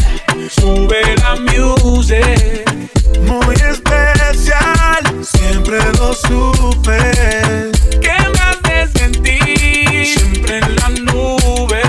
[0.51, 2.71] Sube la music.
[3.23, 6.99] Muy especial, siempre lo supe.
[8.03, 8.41] Que me
[8.77, 11.83] hace sentir siempre en la nube.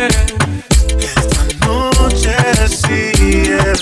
[0.98, 2.36] Esta noche
[2.70, 3.12] sí
[3.52, 3.82] es.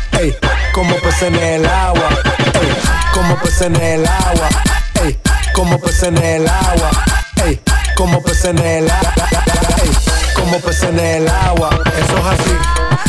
[0.73, 2.09] Como peces en el agua.
[3.13, 4.49] Como peces en el agua.
[5.03, 5.17] Ey,
[5.53, 6.91] como peces en el agua.
[7.43, 7.59] Ey,
[7.95, 10.10] como peces en el agua.
[10.41, 11.69] Como peces en el agua.
[11.97, 12.51] Eso es así.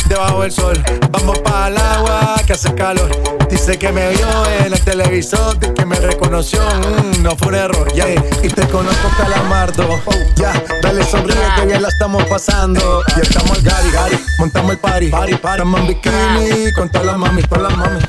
[0.07, 3.09] Debajo del sol, vamos para el agua que hace calor.
[3.49, 4.27] Dice que me vio
[4.59, 6.59] en el televisor y que me reconoció.
[6.61, 8.09] Mm, no fue un error, ya.
[8.09, 9.87] Y te conozco, Calamardo.
[10.35, 13.03] Ya, dale sonríe que bien la estamos pasando.
[13.15, 14.19] Ya estamos al Gary, Gary.
[14.37, 15.61] Montamos el party, party, party.
[15.61, 17.99] Estamos en bikini con todas las mami, todas las mami.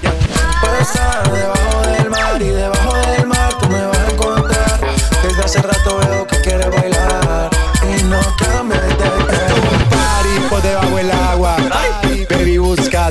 [0.60, 3.03] Puedo estar debajo del mar y debajo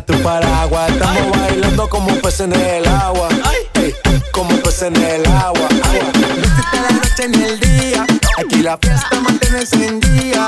[0.05, 0.91] tu paraguas.
[0.91, 3.29] Estamos bailando como peces en el agua.
[3.75, 3.93] Ey,
[4.31, 5.67] como peces en el agua.
[5.71, 8.05] existe la noche ni el día.
[8.37, 10.47] Aquí la fiesta mantiene encendida.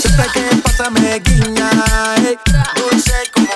[0.00, 1.70] Siempre que pasa me guiña.
[2.18, 2.38] ey,
[2.76, 3.46] dulce como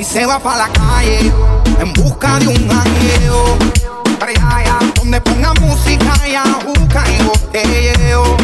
[0.00, 1.32] Y se va para la calle
[1.80, 3.58] en busca de un jangueo.
[4.18, 8.36] Para allá, allá, donde ponga música y ajuca y botelleo.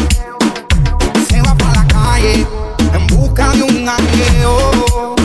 [1.29, 2.60] Se va para la calle
[3.31, 5.15] en busca de un jangueo.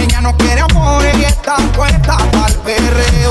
[0.00, 3.23] Ella no quiere amores y está puesta para el perreo.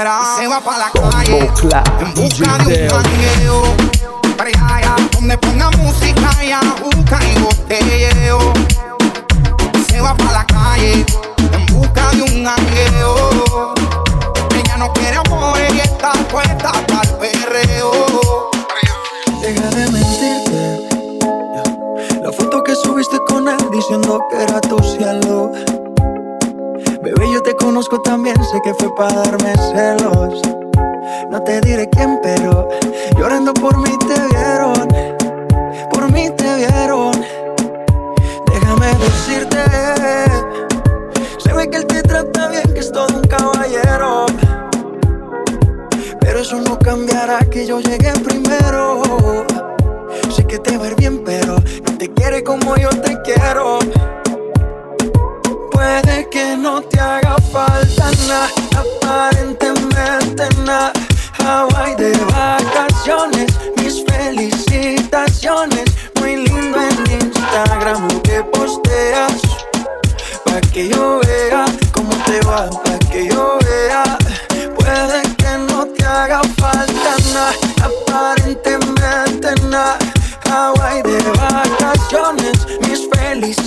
[0.00, 0.20] Soltera.
[0.36, 1.38] Y se va para la calle.
[2.00, 3.62] En busca de un jangueo.
[4.38, 8.52] Allá, donde ponga música y ajuca y botelleo.
[9.88, 11.04] Se va para la calle
[11.52, 13.74] en busca de un jangueo.
[14.54, 18.50] Ella no quiere amores y está puesta para el perreo.
[19.42, 20.88] Deja de mentirte.
[22.22, 25.52] La foto que subiste con él diciendo que era tu cielo.
[27.02, 29.52] Bebé, yo te conozco también, sé que fue para darme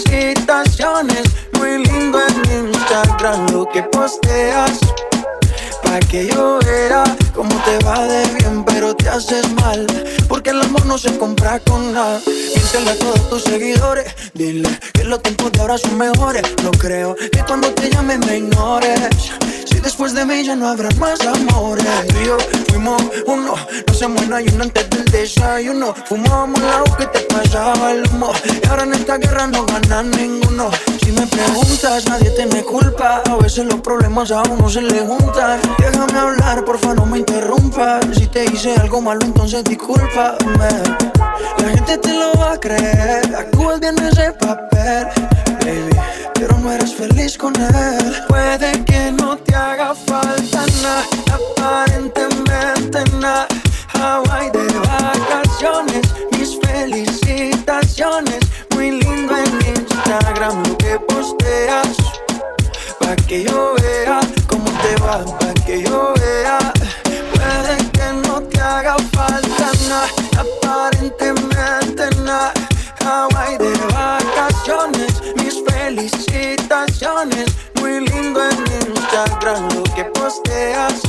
[0.02, 1.24] felicitaciones.
[1.54, 2.20] Muy lindo
[2.50, 4.80] en Instagram lo que posteas.
[5.84, 9.86] Pa' que yo vea cómo te va de bien, pero te haces mal.
[10.28, 12.20] Porque el amor no se compra con nada.
[12.26, 14.14] Piénsale a todos tus seguidores.
[14.34, 16.44] Dile que los tiempos de ahora son mejores.
[16.64, 19.00] No creo que cuando te llame me ignores.
[19.84, 21.86] Después de mí ya no habrá más amores.
[22.08, 22.38] Tú y yo
[22.70, 23.54] fuimos uno.
[23.88, 25.94] No se muera y uno antes del desayuno.
[26.06, 28.32] Fumábamos la que te pasaba el humo.
[28.46, 30.72] Y ahora en esta guerra no gana ninguno.
[31.04, 33.22] Si me preguntas, nadie te me culpa.
[33.30, 35.60] A veces los problemas a uno se le juntan.
[35.78, 38.06] Déjame hablar, porfa, no me interrumpas.
[38.14, 40.70] Si te hice algo malo, entonces discúlpame.
[41.58, 43.36] La gente te lo va a creer.
[43.36, 45.08] Actúas bien ese papel,
[45.64, 45.96] baby.
[46.34, 48.24] Pero no eres feliz con él.
[48.28, 53.48] Puede que no te haga falta nada, aparentemente nada.
[53.94, 58.40] Hawaii de vacaciones, mis felicitaciones.
[58.76, 61.98] Muy lindo en Instagram lo que posteas.
[63.00, 66.58] Pa' que yo vea cómo te va, pa' que yo vea.
[67.34, 70.08] Puede que no te haga falta nada,
[70.38, 72.54] aparentemente nada.
[73.06, 77.48] Hawaii de vacaciones, mis felicitaciones.
[77.80, 81.02] Muy lindo en Instagram lo que posteas.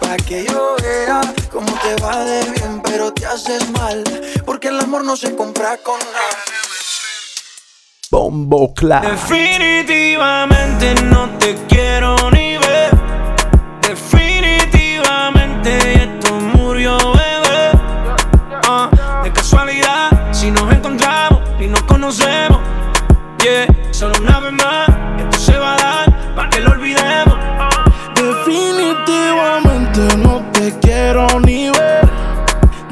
[0.00, 1.20] Pa' que yo vea
[1.50, 4.02] cómo te va de bien, pero te haces mal.
[4.44, 6.44] Porque el amor no se compra con nada.
[8.10, 9.04] Bombo Clap.
[9.04, 12.37] Definitivamente no te quiero ni
[23.98, 24.88] solo una vez más,
[25.18, 27.36] esto se va a dar para que lo olvidemos.
[28.14, 32.08] Definitivamente no te quiero ni ver.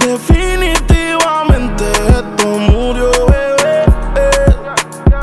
[0.00, 3.84] Definitivamente esto murió, bebé.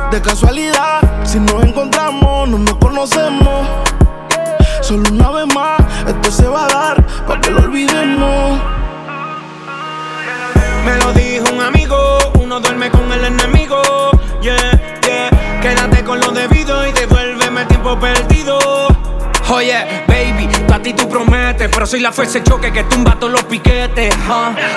[0.09, 3.67] De casualidad, si nos encontramos, no nos conocemos.
[4.79, 8.57] Solo una vez más, esto se va a dar para que lo olvidemos.
[10.85, 14.12] Me lo dijo un amigo, uno duerme con el enemigo.
[16.05, 18.59] Con lo debido y devuélveme el tiempo perdido.
[19.49, 23.31] Oye, baby, tú a ti tú prometes, pero soy la fuerza choque que tumba todos
[23.33, 24.13] los piquetes.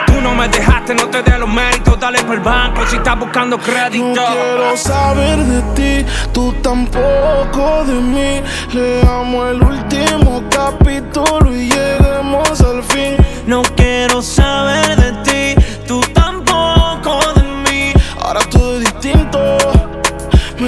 [0.07, 3.19] Tú no me dejaste, no te dé los méritos, dale por el banco si estás
[3.19, 4.05] buscando crédito.
[4.05, 8.43] No quiero saber de ti, tú tampoco de mí.
[8.73, 13.17] Leamos el último capítulo y lleguemos al fin.
[13.47, 15.13] No quiero saber de
[15.55, 15.63] ti,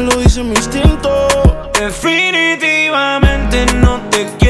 [0.02, 1.70] lo dice mi instinto.
[1.78, 4.47] Definitivamente no te quiero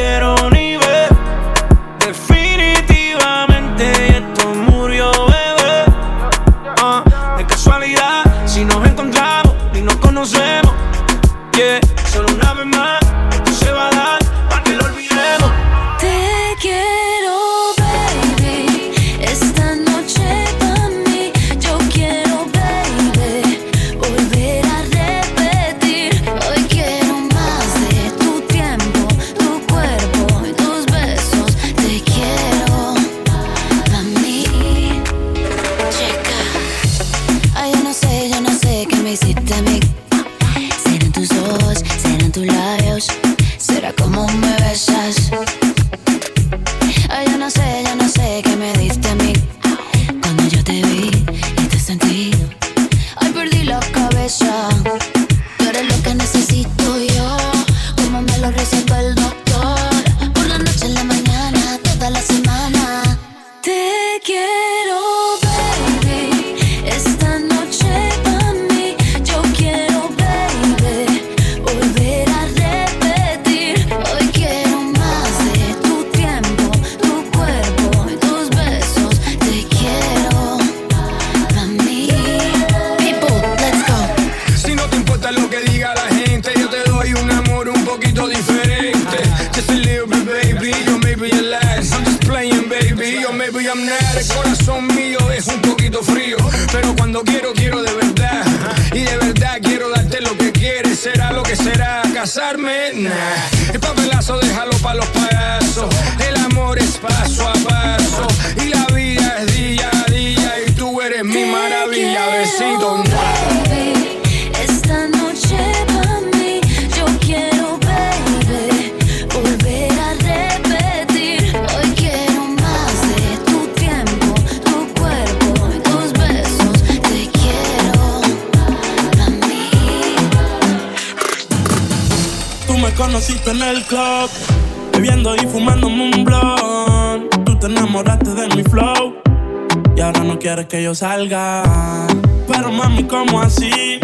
[142.47, 144.01] Pero mami, ¿cómo así?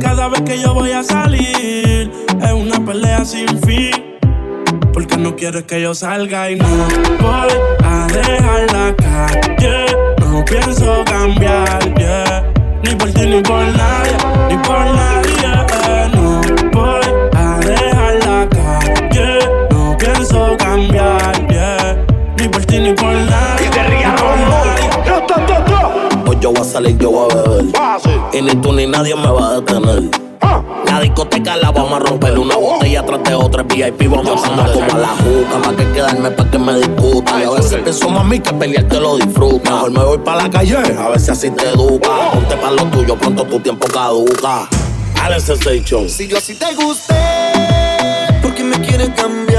[0.00, 2.10] Cada vez que yo voy a salir
[2.40, 4.16] es una pelea sin fin.
[4.94, 6.66] Porque no quieres que yo salga y no
[7.20, 7.52] voy
[7.84, 9.84] a dejar la calle.
[10.20, 12.50] No pienso cambiar, yeah.
[12.82, 14.16] Ni por ti, ni por nadie,
[14.48, 15.21] ni por nadie.
[26.42, 27.64] Yo voy a salir, yo voy a beber.
[28.32, 30.10] Y ni tú ni nadie me va a detener.
[30.40, 30.60] Ah.
[30.86, 32.72] La discoteca la vamos a romper Una oh.
[32.72, 36.32] botella tras de otra, VIP vamos a andar como a la juca Más que quedarme
[36.32, 37.40] pa' que me discuta.
[37.40, 40.50] Y a veces pienso, mami, que pelear te lo disfruta Mejor me voy pa' la
[40.50, 42.10] calle, a ver si así te educa.
[42.10, 42.32] Oh.
[42.32, 44.68] Ponte pa' lo tuyo, pronto tu tiempo caduca.
[45.22, 47.14] Alex Sensation Si yo así te gusté
[48.42, 49.51] Porque me quieres cambiar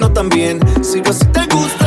[0.00, 0.58] no tan bien.
[0.82, 1.79] Sigo si te gusta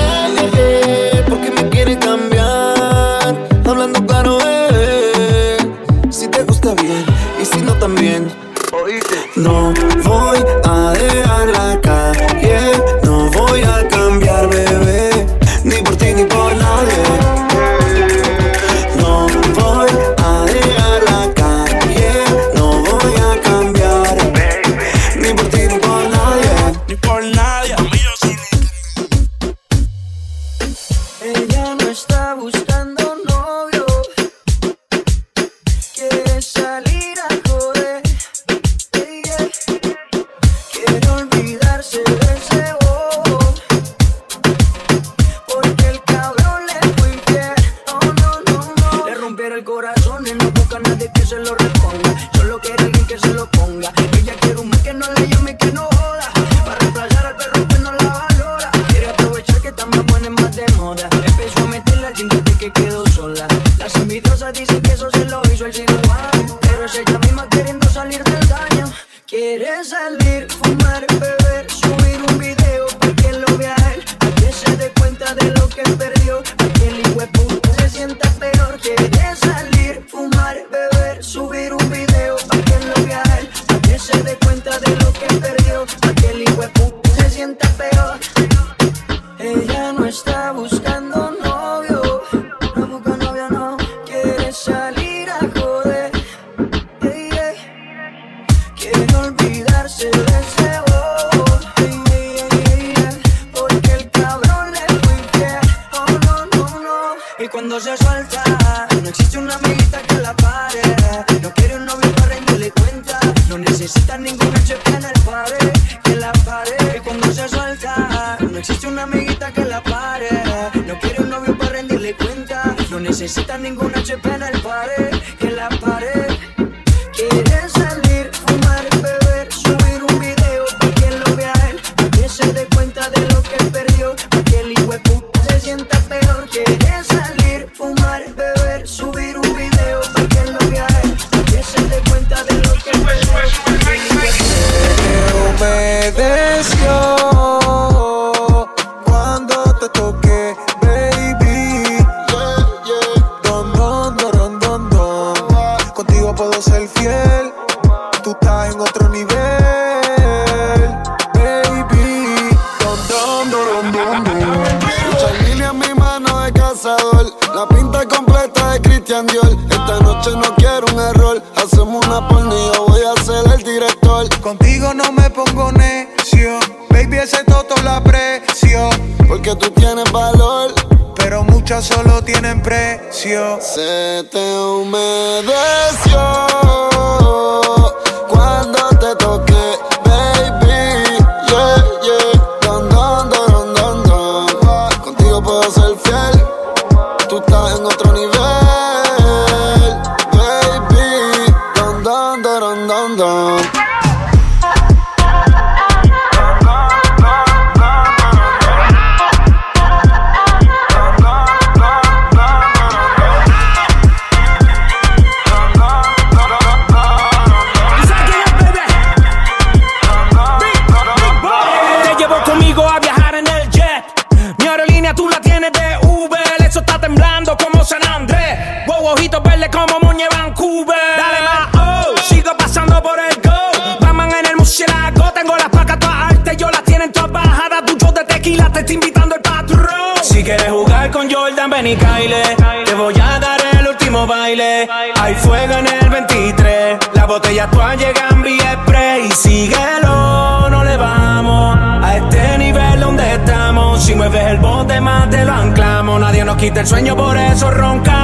[241.84, 244.88] Ven y te voy a dar el último baile.
[245.19, 249.29] Hay fuego en el 23, las botellas todas llegan vía spray.
[249.31, 254.01] Síguelo, no le vamos a este nivel donde estamos.
[254.01, 256.21] Si mueves el bote más te lo anclamos.
[256.21, 258.22] Nadie nos quita el sueño, por eso roncamos.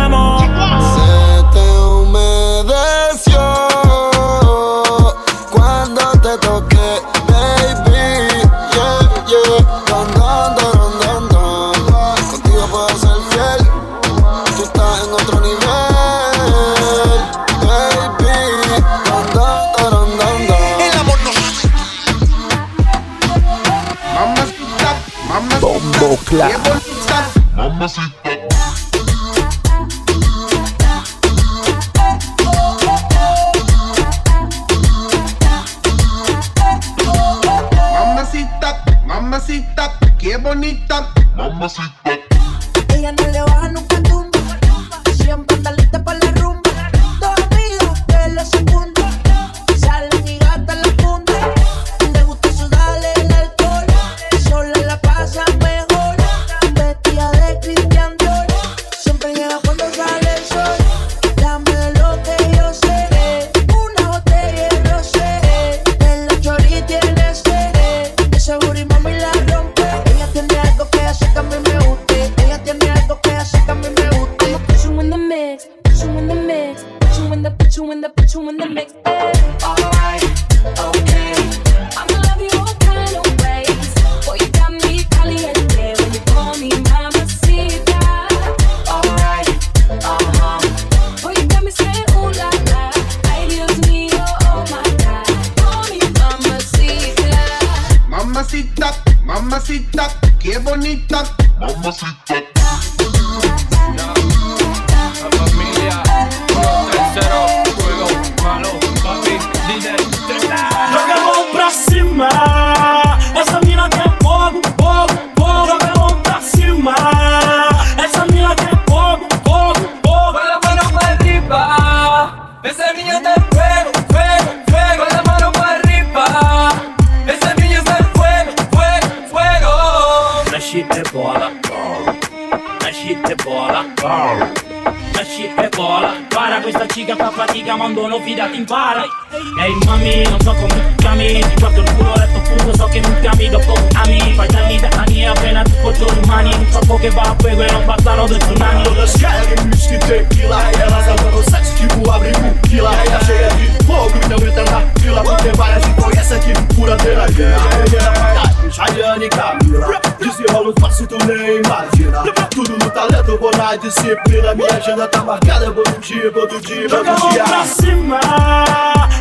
[165.49, 166.89] Cada é bom dia, bom dia, bom dia.
[166.89, 168.19] Joga a mão pra cima,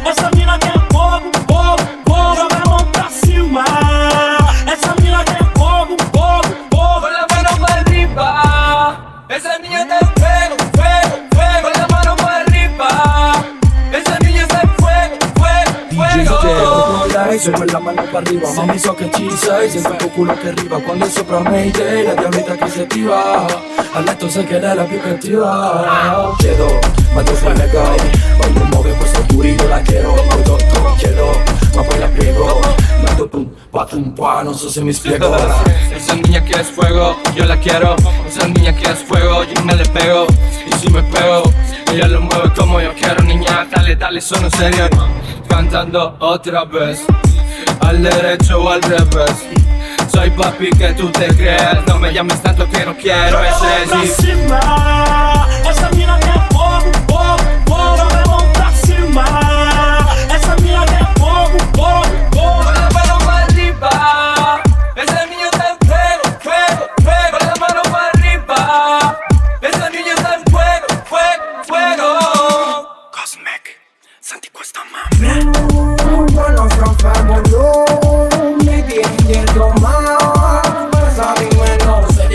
[0.04, 1.37] essa mina quer fogo.
[17.50, 18.52] se fue la mano para arriba.
[18.54, 20.80] Mami, so que hechiza y siempre tu culo que arriba.
[20.84, 23.46] Cuando sopra Mayday, la diablita que se activa
[23.94, 26.34] Al esto se queda la pica activa.
[26.38, 26.66] Quiero,
[27.14, 27.96] mato fue legal
[28.36, 30.14] Cuando mueve pues oscuro yo la quiero.
[30.44, 31.32] Todo, todo, quiero,
[31.74, 32.60] ma la piego
[33.02, 35.34] Mato pum, pa tum, pa, no sé si me explico.
[35.94, 37.96] Esa niña que es fuego, yo la quiero.
[38.26, 40.26] Esa niña que es fuego, yo me le pego.
[40.66, 41.42] Y si me pego,
[41.92, 44.88] ella lo mueve como yo quiero Niña, dale, dale, sono serio.
[45.48, 47.04] Cantando otra vez
[47.80, 49.46] al derecho o al revés.
[50.12, 54.36] Soy papi que tú te crees, no me llames tanto que no quiero ese jeep.
[54.36, 54.98] Mina.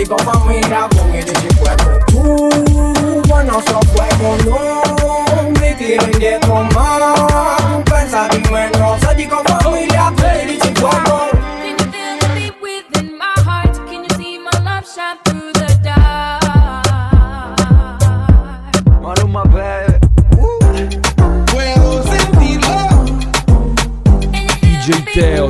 [0.04, 1.90] y como mira con el cuerpo.
[2.06, 7.02] Tú, bueno, sos fuego, no me tienen que tomar.
[7.84, 11.20] Pensa bien menos, allí con familia con el cuerpo.
[24.86, 25.48] DJ Teo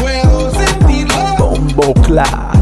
[0.00, 2.61] Puedo sentirlo Bombo Class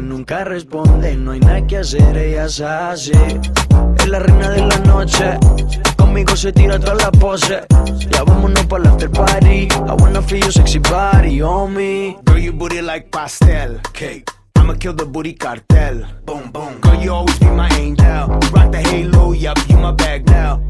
[0.00, 3.12] nunca responde, no hay nada que hacer, ella se hace.
[3.98, 5.38] Es la reina de la noche,
[5.96, 7.66] conmigo se tira tras la pose.
[8.10, 12.16] Ya vámonos para el after party, I wanna feel your sexy body, homie.
[12.24, 14.30] Girl, you booty like pastel cake.
[14.56, 16.06] I'ma kill the booty cartel.
[16.24, 16.80] Boom, boom.
[16.80, 18.28] Girl, you always be my angel.
[18.52, 20.60] Rock the halo, yup, you my bag now.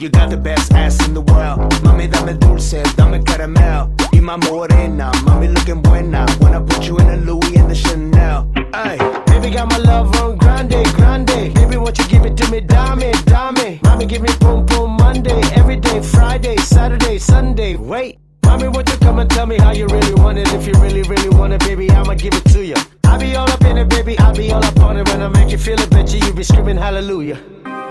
[0.00, 1.72] You got the best ass in the world.
[1.82, 3.92] Mami, dame dulce, dame caramel.
[4.12, 6.26] Y my morena, mami looking buena.
[6.38, 8.50] When I put you in a Louis and the Chanel.
[8.72, 11.54] Ay, baby got my love on grande, grande.
[11.54, 13.78] Baby, what you give it to me, dame, dame.
[13.80, 17.76] Mami, give me boom, boom Monday, every day, Friday, Saturday, Sunday.
[17.76, 18.18] Wait.
[18.44, 20.50] Mommy, won't you come and tell me how you really want it?
[20.54, 22.76] If you really, really want it, baby, I'ma give it to you.
[23.04, 25.06] I be all up in it, baby, I be all up on it.
[25.08, 26.14] When I make you feel it, bitch.
[26.14, 27.36] you, you be screaming hallelujah.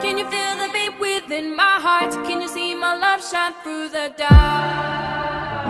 [0.02, 0.87] Can you feel the beat?
[1.32, 2.12] in my heart.
[2.26, 5.68] Can you see my love shine through the dark?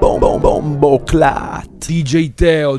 [0.00, 1.68] Bombo, bombo, clat.
[1.78, 2.78] DJ Teo.